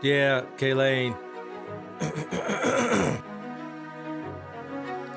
Yeah, 0.00 0.42
Kaylane. 0.56 1.16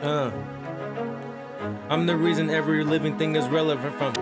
uh, 0.01 0.31
I'm 1.87 2.07
the 2.07 2.17
reason 2.17 2.49
every 2.49 2.83
living 2.83 3.15
thing 3.17 3.35
is 3.35 3.47
relevant 3.49 3.95
from. 3.95 4.13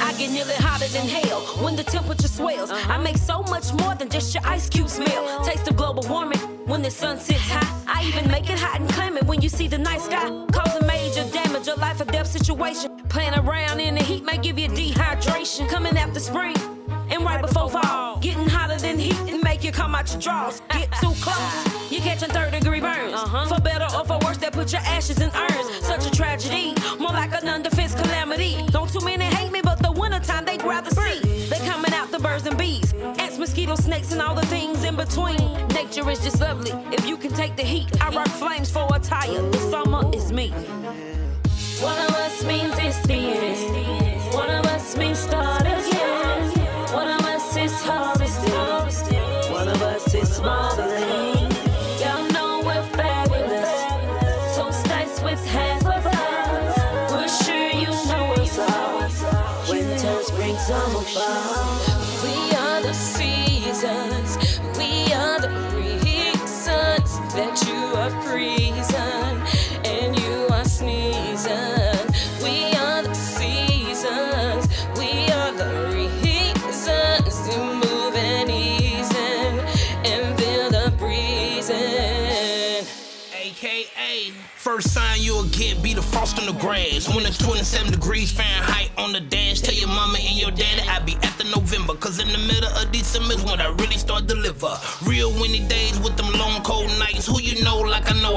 I 0.00 0.12
get 0.18 0.32
nearly 0.32 0.54
hotter 0.54 0.88
than 0.88 1.06
hell 1.06 1.40
when 1.64 1.76
the 1.76 1.84
temperature 1.84 2.26
swells. 2.26 2.72
I 2.72 2.98
make 2.98 3.16
so 3.16 3.42
much 3.42 3.72
more 3.74 3.94
than 3.94 4.08
just 4.08 4.34
your 4.34 4.44
ice 4.44 4.68
cube 4.68 4.88
smell. 4.88 5.44
Taste 5.44 5.68
of 5.68 5.76
global 5.76 6.02
warming 6.08 6.40
when 6.66 6.82
the 6.82 6.90
sun 6.90 7.20
sits 7.20 7.48
high. 7.48 7.82
I 7.86 8.04
even 8.06 8.28
make 8.28 8.50
it 8.50 8.58
hot 8.58 8.80
and 8.80 8.90
claim 8.90 9.16
it 9.16 9.24
when 9.24 9.40
you 9.40 9.48
see 9.48 9.68
the 9.68 9.78
night 9.78 10.00
sky. 10.00 10.28
Causing 10.52 10.84
major 10.86 11.24
damage, 11.30 11.68
a 11.68 11.74
life 11.78 12.00
or 12.00 12.06
death 12.06 12.26
situation. 12.26 12.91
Playing 13.12 13.34
around 13.34 13.78
in 13.78 13.94
the 13.94 14.02
heat 14.02 14.24
may 14.24 14.38
give 14.38 14.58
you 14.58 14.68
dehydration. 14.68 15.68
Coming 15.68 15.98
after 15.98 16.18
spring 16.18 16.56
and 17.10 17.22
right 17.22 17.42
before 17.42 17.68
fall. 17.68 18.16
Getting 18.20 18.48
hotter 18.48 18.78
than 18.78 18.98
heat 18.98 19.18
and 19.30 19.42
make 19.42 19.62
you 19.62 19.70
come 19.70 19.94
out 19.94 20.10
your 20.10 20.18
drawers. 20.18 20.62
Get 20.70 20.90
too 20.92 21.12
close, 21.20 21.92
you're 21.92 22.00
catching 22.00 22.30
third 22.30 22.52
degree 22.52 22.80
burns. 22.80 23.12
Uh-huh. 23.12 23.54
For 23.54 23.60
better 23.60 23.84
or 23.94 24.06
for 24.06 24.18
worse, 24.24 24.38
that 24.38 24.54
put 24.54 24.72
your 24.72 24.80
ashes 24.80 25.20
in 25.20 25.30
urns. 25.36 25.86
Such 25.86 26.06
a 26.06 26.10
tragedy, 26.10 26.72
more 26.98 27.12
like 27.12 27.32
an 27.34 27.46
undefense 27.48 27.94
calamity. 27.94 28.56
Don't 28.68 28.90
too 28.90 29.04
many 29.04 29.26
hate 29.26 29.52
me, 29.52 29.60
but 29.62 29.82
the 29.82 29.92
wintertime 29.92 30.46
they'd 30.46 30.62
rather 30.62 30.90
see. 30.90 31.20
They 31.50 31.58
coming 31.66 31.92
out 31.92 32.10
the 32.10 32.18
birds 32.18 32.46
and 32.46 32.56
bees, 32.56 32.94
ants, 32.94 33.36
mosquitoes, 33.36 33.84
snakes, 33.84 34.12
and 34.12 34.22
all 34.22 34.34
the 34.34 34.46
things 34.46 34.84
in 34.84 34.96
between. 34.96 35.36
Nature 35.68 36.08
is 36.08 36.20
just 36.20 36.40
lovely 36.40 36.72
if 36.90 37.06
you 37.06 37.18
can 37.18 37.32
take 37.32 37.56
the 37.56 37.62
heat. 37.62 37.90
I 38.00 38.08
rock 38.08 38.28
flames 38.28 38.70
for 38.70 38.88
a 38.90 38.98
tire. 38.98 39.42
The 39.50 39.58
summer 39.70 40.10
is 40.14 40.32
me. 40.32 40.54
One 41.82 41.98
of 41.98 42.14
us 42.14 42.44
means 42.44 42.78
We 60.68 60.76
are 62.54 62.82
the 62.82 62.92
seasons. 62.94 64.60
We 64.78 65.12
are 65.12 65.40
the 65.40 65.50
reasons 65.74 67.18
that 67.34 67.64
you 67.66 67.98
are 67.98 68.22
freezing 68.22 69.01
First 84.30 84.94
sign 84.94 85.22
you'll 85.22 85.48
get 85.48 85.82
be 85.82 85.94
the 85.94 86.02
frost 86.02 86.38
on 86.38 86.46
the 86.46 86.52
grass. 86.60 87.08
When 87.08 87.26
it's 87.26 87.38
27 87.38 87.90
degrees 87.90 88.30
Fahrenheit 88.30 88.90
on 88.96 89.12
the 89.12 89.20
dash, 89.20 89.60
tell 89.60 89.74
your 89.74 89.88
mama 89.88 90.18
and 90.18 90.38
your 90.38 90.52
daddy 90.52 90.82
I 90.82 91.00
be 91.00 91.16
after 91.22 91.44
November. 91.44 91.94
Cause 91.94 92.20
in 92.20 92.28
the 92.30 92.38
middle 92.38 92.70
of 92.70 92.92
December 92.92 93.34
is 93.34 93.42
when 93.42 93.60
I 93.60 93.68
really 93.82 93.98
start 93.98 94.28
deliver. 94.28 94.70
Real 95.04 95.32
windy 95.32 95.66
days 95.66 95.98
with 95.98 96.16
them 96.16 96.32
long 96.38 96.62
cold 96.62 96.86
nights. 96.98 97.26
Who 97.26 97.41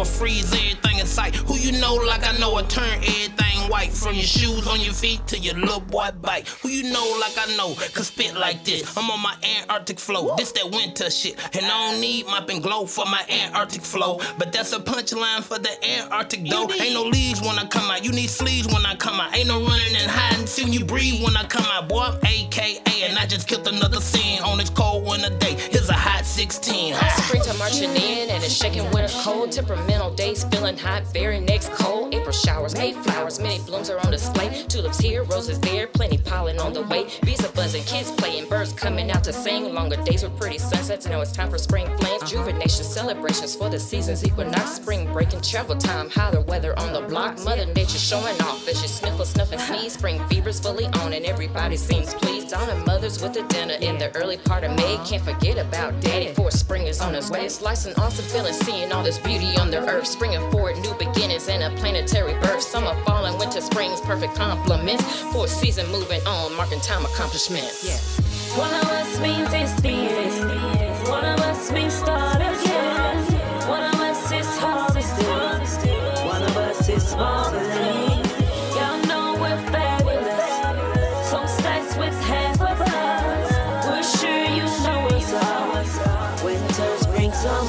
you 0.05 0.11
know 0.11 0.35
like 0.35 0.35
I 0.35 0.37
know 0.37 0.45
I 0.45 0.45
freeze 0.45 0.53
everything 0.53 0.99
in 0.99 1.05
sight. 1.05 1.35
Who 1.35 1.55
you 1.55 1.71
know 1.79 1.95
like 1.95 2.25
I 2.27 2.37
know 2.37 2.55
I 2.55 2.63
turn 2.63 2.97
everything 2.97 3.69
white. 3.69 3.91
From 3.91 4.13
your 4.15 4.23
shoes 4.23 4.67
on 4.67 4.79
your 4.79 4.93
feet 4.93 5.25
to 5.27 5.37
your 5.37 5.55
little 5.55 5.79
boy 5.79 6.09
bike. 6.21 6.47
Who 6.61 6.69
you 6.69 6.91
know 6.91 7.17
like 7.19 7.37
I 7.37 7.55
know 7.57 7.73
can 7.93 8.03
spit 8.03 8.35
like 8.35 8.63
this. 8.63 8.95
I'm 8.97 9.09
on 9.09 9.21
my 9.21 9.35
Antarctic 9.59 9.99
flow. 9.99 10.35
This 10.35 10.51
that 10.53 10.71
winter 10.71 11.09
shit. 11.09 11.37
And 11.55 11.65
I 11.65 11.91
don't 11.91 12.01
need 12.01 12.25
mop 12.27 12.49
and 12.49 12.61
glow 12.61 12.85
for 12.85 13.05
my 13.05 13.23
Antarctic 13.29 13.81
flow. 13.81 14.19
But 14.37 14.51
that's 14.53 14.73
a 14.73 14.79
punchline 14.79 15.43
for 15.43 15.59
the 15.59 15.73
Antarctic 15.83 16.47
though. 16.49 16.69
Ain't 16.71 16.93
no 16.93 17.03
leaves 17.03 17.41
when 17.41 17.57
I 17.57 17.65
come 17.65 17.89
out. 17.89 18.03
You 18.03 18.11
need 18.11 18.29
sleeves 18.29 18.67
when 18.67 18.85
I 18.85 18.95
come 18.95 19.19
out. 19.19 19.35
Ain't 19.35 19.47
no 19.47 19.59
running 19.59 19.95
and 19.95 20.11
hiding. 20.11 20.47
Soon 20.47 20.71
you 20.71 20.85
breathe 20.85 21.23
when 21.23 21.35
I 21.35 21.45
come 21.45 21.65
out. 21.65 21.89
Boy, 21.89 22.01
I'm 22.01 22.19
AKA. 22.25 23.03
And 23.09 23.17
I 23.17 23.25
just 23.25 23.47
killed 23.47 23.67
another 23.67 24.01
scene 24.01 24.41
on 24.41 24.57
this 24.57 24.69
cold 24.69 25.04
16. 26.35 26.95
Springtime 26.95 27.57
marching 27.57 27.91
in 27.91 28.29
and 28.29 28.43
it's 28.43 28.51
shaking 28.51 28.83
winter's 28.91 29.15
cold. 29.23 29.53
Temperamental 29.53 30.13
days 30.15 30.43
feeling 30.43 30.77
hot, 30.77 31.01
very 31.13 31.39
next 31.39 31.71
cold. 31.71 32.13
April 32.13 32.33
showers, 32.33 32.75
May 32.75 32.91
flowers, 32.91 33.39
many 33.39 33.59
blooms 33.59 33.89
are 33.89 33.99
on 33.99 34.11
display. 34.11 34.65
Tulips 34.67 34.99
here, 34.99 35.23
roses 35.23 35.61
there, 35.61 35.87
plenty 35.87 36.17
pollen 36.17 36.59
on 36.59 36.73
the 36.73 36.81
way. 36.81 37.07
Bees 37.23 37.39
are 37.45 37.51
buzzing, 37.53 37.83
kids 37.83 38.11
playing, 38.11 38.49
birds 38.49 38.73
coming 38.73 39.11
out 39.11 39.23
to 39.23 39.31
sing. 39.31 39.73
Longer 39.73 39.95
days 40.03 40.23
with 40.23 40.37
pretty 40.37 40.57
sunsets. 40.57 41.07
Now 41.07 41.21
it's 41.21 41.31
time 41.31 41.49
for 41.49 41.57
spring 41.57 41.85
flames. 41.99 42.23
Uh-huh. 42.23 42.27
Juvenation 42.27 42.83
celebrations 42.83 43.55
for 43.55 43.69
the 43.69 43.79
season's 43.79 44.25
equinox. 44.25 44.73
Spring 44.73 45.09
breaking 45.13 45.39
travel 45.39 45.77
time, 45.77 46.09
hotter 46.09 46.41
weather 46.41 46.77
on 46.77 46.91
the 46.91 46.99
block. 47.07 47.41
Mother 47.45 47.65
Nature 47.65 47.97
showing 47.97 48.35
off 48.41 48.67
as 48.67 48.81
you 48.81 48.89
sniffle, 48.89 49.23
snuff, 49.23 49.53
and 49.53 49.61
sneeze. 49.61 49.93
Spring 49.93 50.19
fever's 50.27 50.59
fully 50.59 50.87
on 50.99 51.13
and 51.13 51.23
everybody 51.23 51.77
seems 51.77 52.13
pleased. 52.13 52.34
On 52.53 52.69
and 52.69 52.85
mothers 52.85 53.23
with 53.23 53.35
a 53.37 53.43
dinner 53.47 53.73
in 53.81 53.97
the 53.97 54.15
early 54.15 54.37
part 54.37 54.63
of 54.63 54.75
May. 54.75 54.99
Can't 55.03 55.23
forget 55.23 55.57
about 55.57 55.99
daddy 55.99 56.31
for 56.35 56.51
spring 56.51 56.85
is 56.85 57.01
on 57.01 57.15
his 57.15 57.31
way. 57.31 57.49
Slicing 57.49 57.95
awesome 57.95 58.23
feeling, 58.25 58.53
seeing 58.53 58.91
all 58.91 59.03
this 59.03 59.17
beauty 59.17 59.57
on 59.57 59.71
the 59.71 59.79
earth. 59.89 60.05
Springing 60.05 60.51
forward, 60.51 60.77
new 60.77 60.93
beginnings 60.93 61.47
and 61.47 61.63
a 61.63 61.75
planetary 61.81 62.33
birth. 62.41 62.61
Summer, 62.61 62.93
fall, 63.03 63.25
and 63.25 63.39
winter, 63.39 63.61
spring's 63.61 63.99
perfect 64.01 64.35
compliments. 64.35 65.03
For 65.33 65.47
season 65.47 65.87
moving 65.91 66.21
on, 66.27 66.55
marking 66.55 66.81
time 66.81 67.03
accomplishments. 67.05 67.83
Yeah. 67.83 68.59
One 68.59 68.73
of 68.73 68.87
us 68.89 69.19
means 69.19 69.51
it's 69.51 69.81
the 69.81 69.89
end. 69.89 70.14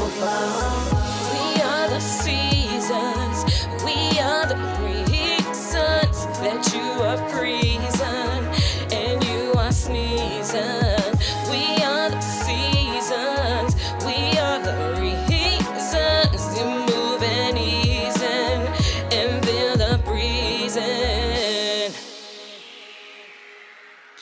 We 0.06 1.62
are 1.62 1.88
the 1.88 1.98
seasons. 1.98 3.66
We 3.84 4.20
are 4.20 4.46
the 4.46 4.54
reasons 4.80 6.26
that 6.38 6.72
you 6.72 7.02
are 7.02 7.18
freezing 7.28 8.44
and 8.92 9.24
you 9.24 9.52
are 9.54 9.72
sneezing. 9.72 11.12
We 11.50 11.82
are 11.82 12.10
the 12.10 12.20
seasons. 12.20 13.74
We 14.06 14.38
are 14.38 14.60
the 14.62 15.00
reasons 15.00 16.46
move 16.64 17.22
and 17.24 17.58
easing 17.58 18.62
and 19.10 19.44
feel 19.44 19.76
the 19.76 20.00
breezing. 20.04 21.92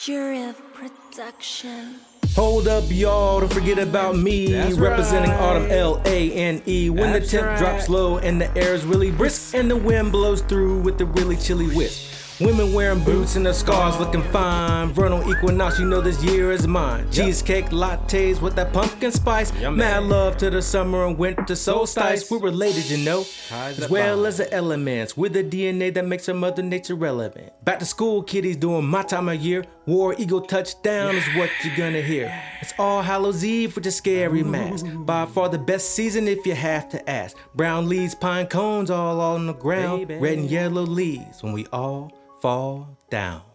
Jurrivh 0.01 0.57
Production. 0.73 2.14
Hold 2.35 2.67
up, 2.67 2.83
y'all, 2.89 3.39
don't 3.39 3.53
forget 3.53 3.79
about 3.79 4.17
me. 4.17 4.51
That's 4.51 4.75
representing 4.77 5.31
right. 5.31 5.41
autumn 5.41 5.71
L 5.71 6.03
A 6.05 6.33
N 6.33 6.61
E. 6.67 6.91
When 6.91 7.13
That's 7.13 7.31
the 7.31 7.37
temp 7.37 7.47
right. 7.47 7.59
drops 7.59 7.89
low 7.89 8.19
and 8.19 8.41
the 8.41 8.51
air 8.59 8.75
is 8.75 8.85
really 8.85 9.13
brisk, 9.13 9.55
and 9.55 9.71
the 9.71 9.77
wind 9.77 10.11
blows 10.11 10.41
through 10.43 10.81
with 10.81 10.99
the 10.99 11.07
really 11.07 11.37
chilly 11.37 11.69
wisp. 11.77 12.24
Women 12.41 12.73
wearing 12.73 12.99
boots 13.05 13.37
and 13.37 13.47
their 13.47 13.53
scars 13.53 14.01
looking 14.01 14.23
fine. 14.25 14.89
Vernal 14.93 15.31
equinox, 15.31 15.79
you 15.79 15.87
know 15.87 16.01
this 16.01 16.21
year 16.25 16.51
is 16.51 16.67
mine. 16.67 17.09
Cheesecake 17.13 17.67
lattes 17.67 18.41
with 18.41 18.57
that 18.57 18.73
pumpkin 18.73 19.13
spice. 19.13 19.53
Mad 19.61 20.03
love 20.03 20.37
to 20.39 20.51
the 20.51 20.61
summer 20.61 21.07
and 21.07 21.17
winter 21.17 21.55
solstice. 21.55 21.95
Solstice. 22.03 22.31
We're 22.33 22.41
related, 22.41 22.91
you 22.91 23.05
know, 23.05 23.25
as 23.53 23.89
well 23.89 24.27
as 24.27 24.39
the 24.39 24.53
elements 24.53 25.17
with 25.17 25.33
the 25.33 25.45
DNA 25.45 25.95
that 25.95 26.07
makes 26.07 26.29
our 26.29 26.35
mother 26.35 26.61
nature 26.61 26.97
relevant. 26.97 27.53
Back 27.65 27.79
to 27.79 27.85
school, 27.87 28.21
kiddies 28.21 28.57
doing 28.57 28.85
my 28.85 29.03
time 29.05 29.29
of 29.29 29.37
year. 29.41 29.65
War 29.87 30.17
Eagle 30.19 30.41
touchdown 30.41 31.15
is 31.15 31.25
what 31.37 31.51
you're 31.63 31.77
gonna 31.77 32.03
hear. 32.03 32.37
It's 32.61 32.75
All 32.81 33.01
Hallows 33.01 33.45
Eve 33.45 33.77
with 33.77 33.85
the 33.85 33.93
scary 33.93 34.43
mask. 34.43 34.87
By 34.91 35.27
far 35.27 35.49
the 35.51 35.59
best 35.59 35.91
season 35.95 36.27
if 36.27 36.45
you 36.45 36.57
have 36.57 36.89
to 36.89 37.09
ask. 37.09 37.37
Brown 37.55 37.89
leaves, 37.89 38.17
pine 38.17 38.49
cones 38.49 38.91
all 38.91 39.21
on 39.21 39.47
the 39.47 39.55
ground. 39.55 40.09
Baby. 40.09 40.21
Red 40.21 40.39
and 40.39 40.51
yellow 40.51 40.83
leaves 40.83 41.41
when 41.41 41.53
we 41.53 41.67
all 41.67 42.11
fall 42.45 42.99
down. 43.09 43.54